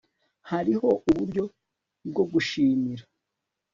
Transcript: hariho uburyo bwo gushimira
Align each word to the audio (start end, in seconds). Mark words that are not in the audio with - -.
hariho 0.49 0.89
uburyo 1.09 1.43
bwo 2.09 2.23
gushimira 2.31 3.03